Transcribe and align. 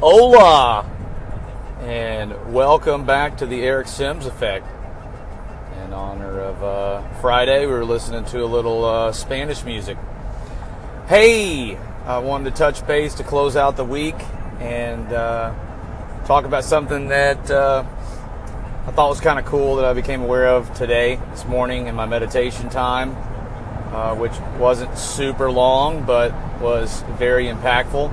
Hola! 0.00 0.86
And 1.82 2.54
welcome 2.54 3.04
back 3.04 3.36
to 3.36 3.44
the 3.44 3.62
Eric 3.62 3.86
Sims 3.86 4.24
Effect. 4.24 4.66
In 5.84 5.92
honor 5.92 6.40
of 6.40 6.64
uh, 6.64 7.08
Friday, 7.20 7.66
we 7.66 7.72
were 7.72 7.84
listening 7.84 8.24
to 8.24 8.42
a 8.42 8.46
little 8.46 8.82
uh, 8.82 9.12
Spanish 9.12 9.62
music. 9.62 9.98
Hey! 11.06 11.76
I 12.06 12.16
wanted 12.16 12.48
to 12.48 12.56
touch 12.56 12.86
base 12.86 13.12
to 13.16 13.24
close 13.24 13.56
out 13.56 13.76
the 13.76 13.84
week 13.84 14.14
and 14.58 15.12
uh, 15.12 15.52
talk 16.24 16.46
about 16.46 16.64
something 16.64 17.08
that 17.08 17.50
uh, 17.50 17.84
I 18.86 18.92
thought 18.92 19.10
was 19.10 19.20
kind 19.20 19.38
of 19.38 19.44
cool 19.44 19.76
that 19.76 19.84
I 19.84 19.92
became 19.92 20.22
aware 20.22 20.48
of 20.48 20.72
today, 20.72 21.16
this 21.30 21.44
morning, 21.44 21.88
in 21.88 21.94
my 21.94 22.06
meditation 22.06 22.70
time, 22.70 23.14
uh, 23.92 24.14
which 24.14 24.32
wasn't 24.58 24.96
super 24.96 25.50
long 25.50 26.04
but 26.06 26.32
was 26.58 27.02
very 27.18 27.48
impactful. 27.48 28.10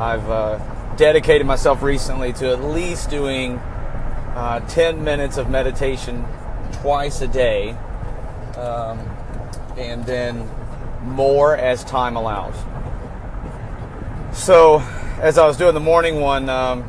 I've 0.00 0.28
uh, 0.28 0.58
dedicated 0.96 1.46
myself 1.46 1.82
recently 1.82 2.32
to 2.34 2.50
at 2.50 2.62
least 2.62 3.10
doing 3.10 3.58
uh, 4.34 4.60
10 4.68 5.02
minutes 5.02 5.36
of 5.36 5.50
meditation 5.50 6.24
twice 6.72 7.20
a 7.20 7.28
day, 7.28 7.70
um, 8.56 8.98
and 9.76 10.04
then 10.06 10.48
more 11.02 11.56
as 11.56 11.84
time 11.84 12.16
allows. 12.16 12.54
So, 14.32 14.80
as 15.20 15.38
I 15.38 15.46
was 15.46 15.56
doing 15.56 15.74
the 15.74 15.80
morning 15.80 16.20
one, 16.20 16.48
um, 16.48 16.84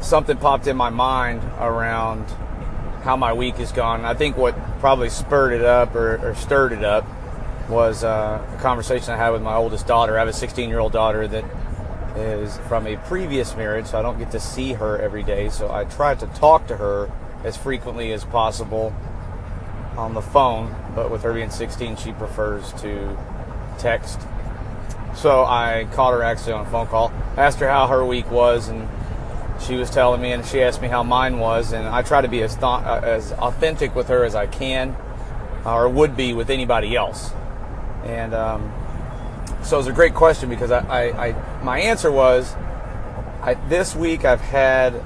something 0.00 0.36
popped 0.36 0.66
in 0.66 0.76
my 0.76 0.90
mind 0.90 1.42
around 1.58 2.24
how 3.02 3.16
my 3.16 3.32
week 3.32 3.56
has 3.56 3.72
gone. 3.72 4.04
I 4.04 4.14
think 4.14 4.36
what 4.36 4.54
probably 4.80 5.08
spurred 5.08 5.52
it 5.52 5.64
up 5.64 5.94
or, 5.94 6.16
or 6.22 6.34
stirred 6.34 6.72
it 6.72 6.84
up 6.84 7.06
was 7.68 8.04
uh, 8.04 8.44
a 8.54 8.60
conversation 8.60 9.12
I 9.12 9.16
had 9.16 9.30
with 9.30 9.42
my 9.42 9.54
oldest 9.54 9.86
daughter. 9.86 10.16
I 10.16 10.20
have 10.20 10.28
a 10.28 10.32
16 10.32 10.68
year 10.68 10.78
old 10.78 10.92
daughter 10.92 11.26
that 11.28 11.44
is 12.18 12.58
from 12.68 12.86
a 12.86 12.96
previous 12.96 13.56
marriage, 13.56 13.86
so 13.86 13.98
I 13.98 14.02
don't 14.02 14.18
get 14.18 14.30
to 14.32 14.40
see 14.40 14.74
her 14.74 14.98
every 14.98 15.22
day. 15.22 15.48
So 15.48 15.70
I 15.72 15.84
try 15.84 16.14
to 16.14 16.26
talk 16.26 16.66
to 16.68 16.76
her 16.76 17.10
as 17.44 17.56
frequently 17.56 18.12
as 18.12 18.24
possible 18.24 18.92
on 19.96 20.14
the 20.14 20.22
phone, 20.22 20.74
but 20.94 21.10
with 21.10 21.22
her 21.22 21.32
being 21.32 21.50
16, 21.50 21.96
she 21.96 22.12
prefers 22.12 22.72
to 22.82 23.16
text. 23.78 24.20
So 25.14 25.44
I 25.44 25.88
called 25.92 26.14
her 26.14 26.22
actually 26.22 26.52
on 26.52 26.66
a 26.66 26.70
phone 26.70 26.86
call, 26.86 27.12
asked 27.36 27.58
her 27.58 27.68
how 27.68 27.88
her 27.88 28.04
week 28.04 28.30
was, 28.30 28.68
and 28.68 28.88
she 29.60 29.74
was 29.74 29.90
telling 29.90 30.20
me, 30.20 30.32
and 30.32 30.44
she 30.44 30.62
asked 30.62 30.80
me 30.80 30.88
how 30.88 31.02
mine 31.02 31.38
was, 31.38 31.72
and 31.72 31.88
I 31.88 32.02
try 32.02 32.20
to 32.20 32.28
be 32.28 32.42
as 32.42 32.54
th- 32.54 32.62
uh, 32.64 33.00
as 33.02 33.32
authentic 33.32 33.94
with 33.94 34.08
her 34.08 34.24
as 34.24 34.34
I 34.34 34.46
can, 34.46 34.96
or 35.64 35.88
would 35.88 36.16
be 36.16 36.32
with 36.32 36.50
anybody 36.50 36.94
else. 36.94 37.32
And 38.04 38.34
um, 38.34 38.72
so 39.68 39.76
it 39.76 39.80
was 39.80 39.86
a 39.86 39.92
great 39.92 40.14
question 40.14 40.48
because 40.48 40.70
I, 40.70 40.80
I, 40.80 41.26
I 41.28 41.62
my 41.62 41.78
answer 41.78 42.10
was, 42.10 42.54
I, 43.42 43.52
this 43.68 43.94
week 43.94 44.24
I've 44.24 44.40
had 44.40 45.04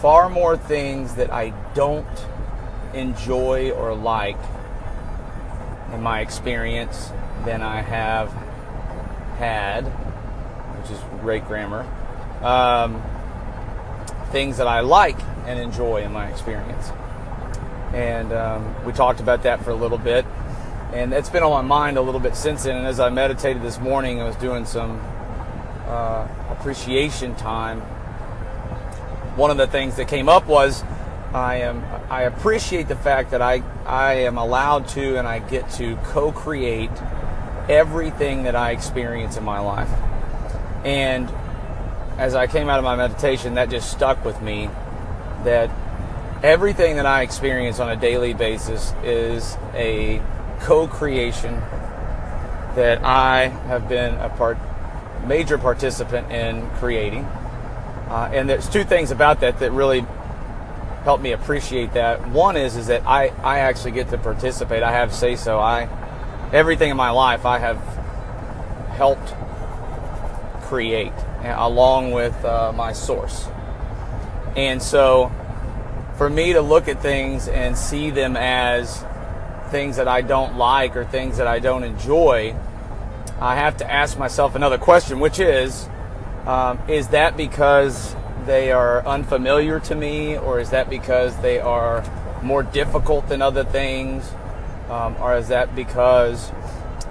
far 0.00 0.30
more 0.30 0.56
things 0.56 1.16
that 1.16 1.32
I 1.32 1.50
don't 1.74 2.06
enjoy 2.94 3.72
or 3.72 3.96
like 3.96 4.38
in 5.92 6.00
my 6.02 6.20
experience 6.20 7.10
than 7.44 7.60
I 7.60 7.82
have 7.82 8.30
had, 9.38 9.80
which 9.80 10.92
is 10.92 11.00
great 11.20 11.44
grammar. 11.46 11.84
Um, 12.42 13.02
things 14.30 14.58
that 14.58 14.68
I 14.68 14.80
like 14.80 15.18
and 15.46 15.58
enjoy 15.58 16.02
in 16.02 16.12
my 16.12 16.28
experience. 16.28 16.90
And 17.92 18.32
um, 18.32 18.84
we 18.84 18.92
talked 18.92 19.18
about 19.18 19.42
that 19.42 19.64
for 19.64 19.70
a 19.70 19.74
little 19.74 19.98
bit. 19.98 20.24
And 20.92 21.12
it's 21.12 21.28
been 21.28 21.42
on 21.42 21.50
my 21.50 21.62
mind 21.62 21.98
a 21.98 22.00
little 22.00 22.20
bit 22.20 22.34
since 22.34 22.64
then. 22.64 22.76
And 22.76 22.86
as 22.86 22.98
I 22.98 23.10
meditated 23.10 23.62
this 23.62 23.78
morning, 23.78 24.20
I 24.20 24.24
was 24.24 24.36
doing 24.36 24.64
some 24.64 25.00
uh, 25.86 26.26
appreciation 26.50 27.34
time. 27.36 27.80
One 29.36 29.50
of 29.50 29.56
the 29.56 29.66
things 29.66 29.96
that 29.96 30.08
came 30.08 30.28
up 30.28 30.46
was 30.46 30.82
I 31.32 31.56
am 31.56 31.84
I 32.10 32.22
appreciate 32.22 32.88
the 32.88 32.96
fact 32.96 33.32
that 33.32 33.42
I 33.42 33.62
I 33.84 34.14
am 34.14 34.38
allowed 34.38 34.88
to 34.88 35.18
and 35.18 35.28
I 35.28 35.40
get 35.40 35.68
to 35.72 35.96
co-create 36.04 36.90
everything 37.68 38.44
that 38.44 38.56
I 38.56 38.70
experience 38.70 39.36
in 39.36 39.44
my 39.44 39.60
life. 39.60 39.90
And 40.84 41.30
as 42.16 42.34
I 42.34 42.46
came 42.46 42.70
out 42.70 42.78
of 42.78 42.84
my 42.84 42.96
meditation, 42.96 43.54
that 43.54 43.68
just 43.68 43.90
stuck 43.90 44.24
with 44.24 44.40
me 44.40 44.70
that 45.44 45.70
everything 46.42 46.96
that 46.96 47.06
I 47.06 47.22
experience 47.22 47.78
on 47.78 47.90
a 47.90 47.96
daily 47.96 48.32
basis 48.32 48.92
is 49.04 49.56
a 49.74 50.20
co-creation 50.60 51.54
that 52.74 53.02
I 53.04 53.48
have 53.66 53.88
been 53.88 54.14
a 54.14 54.28
part 54.28 54.58
major 55.26 55.58
participant 55.58 56.30
in 56.30 56.68
creating. 56.76 57.24
Uh, 57.24 58.30
and 58.32 58.48
there's 58.48 58.68
two 58.68 58.84
things 58.84 59.10
about 59.10 59.40
that 59.40 59.58
that 59.58 59.72
really 59.72 60.06
help 61.02 61.20
me 61.20 61.32
appreciate 61.32 61.92
that. 61.94 62.28
One 62.28 62.56
is 62.56 62.76
is 62.76 62.86
that 62.86 63.06
I, 63.06 63.28
I 63.42 63.60
actually 63.60 63.92
get 63.92 64.10
to 64.10 64.18
participate. 64.18 64.82
I 64.82 64.92
have 64.92 65.12
say 65.12 65.36
so. 65.36 65.58
I 65.58 65.88
everything 66.52 66.90
in 66.90 66.96
my 66.96 67.10
life 67.10 67.44
I 67.44 67.58
have 67.58 67.78
helped 68.96 69.34
create 70.62 71.12
along 71.42 72.12
with 72.12 72.44
uh, 72.44 72.72
my 72.72 72.92
source. 72.92 73.48
And 74.56 74.82
so 74.82 75.32
for 76.16 76.28
me 76.28 76.52
to 76.52 76.60
look 76.60 76.88
at 76.88 77.00
things 77.00 77.48
and 77.48 77.76
see 77.76 78.10
them 78.10 78.36
as 78.36 79.04
things 79.68 79.96
that 79.96 80.08
I 80.08 80.22
don't 80.22 80.56
like 80.56 80.96
or 80.96 81.04
things 81.04 81.36
that 81.38 81.46
I 81.46 81.58
don't 81.58 81.84
enjoy, 81.84 82.54
I 83.40 83.54
have 83.54 83.76
to 83.78 83.90
ask 83.90 84.18
myself 84.18 84.54
another 84.54 84.78
question, 84.78 85.20
which 85.20 85.38
is 85.38 85.88
um, 86.46 86.78
is 86.88 87.08
that 87.08 87.36
because 87.36 88.16
they 88.46 88.72
are 88.72 89.06
unfamiliar 89.06 89.78
to 89.80 89.94
me, 89.94 90.36
or 90.36 90.58
is 90.58 90.70
that 90.70 90.88
because 90.88 91.36
they 91.42 91.60
are 91.60 92.02
more 92.42 92.62
difficult 92.62 93.28
than 93.28 93.42
other 93.42 93.64
things, 93.64 94.32
um, 94.88 95.14
or 95.20 95.36
is 95.36 95.48
that 95.48 95.76
because 95.76 96.50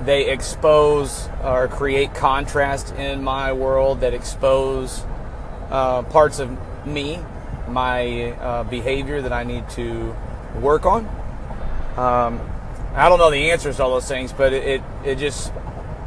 they 0.02 0.30
expose 0.30 1.30
or 1.44 1.68
create 1.68 2.14
contrast 2.14 2.94
in 2.96 3.24
my 3.24 3.54
world 3.54 4.02
that 4.02 4.14
expose 4.14 5.06
uh, 5.70 6.02
parts 6.04 6.40
of 6.40 6.58
me, 6.86 7.20
my 7.68 8.32
uh, 8.32 8.64
behavior 8.64 9.22
that 9.22 9.34
I 9.34 9.44
need 9.44 9.70
to 9.72 10.16
work 10.62 10.86
on. 10.86 11.08
Um, 11.98 12.40
I 12.94 13.10
don't 13.10 13.18
know 13.18 13.32
the 13.32 13.52
answers 13.52 13.78
to 13.78 13.84
all 13.84 13.92
those 13.92 14.08
things, 14.08 14.32
but 14.32 14.54
it, 14.54 14.64
it, 14.64 14.82
it 15.04 15.16
just 15.16 15.52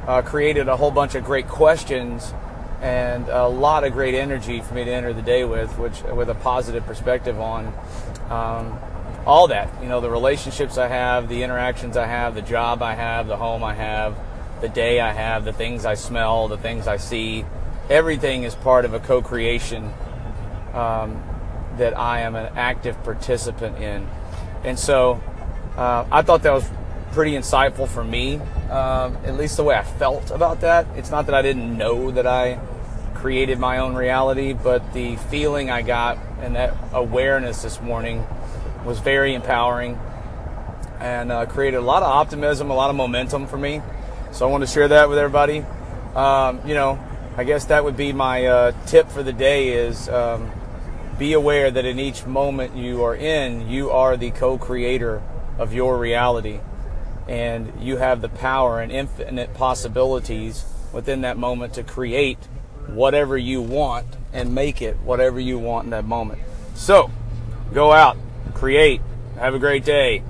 uh, 0.06 0.22
created 0.22 0.68
a 0.68 0.76
whole 0.76 0.90
bunch 0.90 1.14
of 1.14 1.24
great 1.24 1.48
questions 1.48 2.32
and 2.80 3.28
a 3.28 3.46
lot 3.46 3.84
of 3.84 3.92
great 3.92 4.14
energy 4.14 4.60
for 4.60 4.74
me 4.74 4.84
to 4.84 4.90
enter 4.90 5.12
the 5.12 5.22
day 5.22 5.44
with, 5.44 5.76
which 5.78 6.02
with 6.02 6.30
a 6.30 6.34
positive 6.34 6.86
perspective 6.86 7.38
on 7.38 7.66
um, 8.30 8.78
all 9.26 9.48
that. 9.48 9.68
You 9.82 9.88
know, 9.88 10.00
the 10.00 10.10
relationships 10.10 10.78
I 10.78 10.88
have, 10.88 11.28
the 11.28 11.42
interactions 11.42 11.96
I 11.96 12.06
have, 12.06 12.34
the 12.34 12.42
job 12.42 12.82
I 12.82 12.94
have, 12.94 13.26
the 13.26 13.36
home 13.36 13.62
I 13.62 13.74
have, 13.74 14.16
the 14.60 14.68
day 14.68 15.00
I 15.00 15.12
have, 15.12 15.44
the 15.44 15.52
things 15.52 15.84
I 15.84 15.94
smell, 15.94 16.48
the 16.48 16.58
things 16.58 16.86
I 16.86 16.96
see. 16.96 17.44
Everything 17.88 18.44
is 18.44 18.54
part 18.54 18.84
of 18.84 18.94
a 18.94 19.00
co 19.00 19.20
creation 19.20 19.92
um, 20.72 21.22
that 21.76 21.98
I 21.98 22.20
am 22.20 22.36
an 22.36 22.52
active 22.56 23.02
participant 23.02 23.78
in. 23.78 24.08
And 24.64 24.78
so 24.78 25.20
uh, 25.80 26.06
I 26.12 26.20
thought 26.20 26.42
that 26.42 26.52
was 26.52 26.68
pretty 27.12 27.32
insightful 27.32 27.88
for 27.88 28.04
me, 28.04 28.36
um, 28.68 29.16
at 29.24 29.38
least 29.38 29.56
the 29.56 29.64
way 29.64 29.74
I 29.74 29.82
felt 29.82 30.30
about 30.30 30.60
that. 30.60 30.86
It's 30.94 31.10
not 31.10 31.24
that 31.24 31.34
I 31.34 31.40
didn't 31.40 31.76
know 31.78 32.10
that 32.10 32.26
I 32.26 32.60
created 33.14 33.58
my 33.58 33.78
own 33.78 33.94
reality, 33.94 34.52
but 34.52 34.92
the 34.92 35.16
feeling 35.16 35.70
I 35.70 35.80
got 35.80 36.18
and 36.42 36.54
that 36.54 36.76
awareness 36.92 37.62
this 37.62 37.80
morning 37.80 38.26
was 38.84 38.98
very 38.98 39.34
empowering 39.34 39.98
and 41.00 41.32
uh, 41.32 41.46
created 41.46 41.78
a 41.78 41.82
lot 41.82 42.02
of 42.02 42.10
optimism, 42.10 42.70
a 42.70 42.74
lot 42.74 42.90
of 42.90 42.96
momentum 42.96 43.46
for 43.46 43.56
me. 43.56 43.80
So 44.32 44.46
I 44.46 44.50
want 44.50 44.62
to 44.62 44.70
share 44.70 44.88
that 44.88 45.08
with 45.08 45.16
everybody. 45.16 45.64
Um, 46.14 46.60
you 46.66 46.74
know, 46.74 46.98
I 47.38 47.44
guess 47.44 47.64
that 47.66 47.84
would 47.84 47.96
be 47.96 48.12
my 48.12 48.44
uh, 48.44 48.72
tip 48.86 49.08
for 49.10 49.22
the 49.22 49.32
day 49.32 49.72
is 49.72 50.10
um, 50.10 50.52
be 51.18 51.32
aware 51.32 51.70
that 51.70 51.86
in 51.86 51.98
each 51.98 52.26
moment 52.26 52.76
you 52.76 53.02
are 53.02 53.16
in, 53.16 53.70
you 53.70 53.90
are 53.90 54.18
the 54.18 54.30
co-creator 54.30 55.22
of 55.60 55.72
your 55.72 55.98
reality. 55.98 56.58
And 57.28 57.72
you 57.80 57.98
have 57.98 58.22
the 58.22 58.28
power 58.28 58.80
and 58.80 58.90
infinite 58.90 59.54
possibilities 59.54 60.64
within 60.92 61.20
that 61.20 61.36
moment 61.36 61.74
to 61.74 61.84
create 61.84 62.38
whatever 62.88 63.38
you 63.38 63.62
want 63.62 64.06
and 64.32 64.52
make 64.52 64.82
it 64.82 64.96
whatever 65.04 65.38
you 65.38 65.58
want 65.58 65.84
in 65.84 65.90
that 65.90 66.04
moment. 66.04 66.40
So, 66.74 67.10
go 67.72 67.92
out, 67.92 68.16
create. 68.54 69.00
Have 69.36 69.54
a 69.54 69.58
great 69.58 69.84
day 69.84 70.22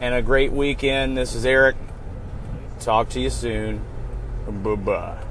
and 0.00 0.14
a 0.14 0.22
great 0.22 0.52
weekend. 0.52 1.16
This 1.16 1.34
is 1.34 1.44
Eric. 1.46 1.76
Talk 2.80 3.08
to 3.10 3.20
you 3.20 3.30
soon. 3.30 3.82
Bye 4.46 4.74
bye. 4.76 5.27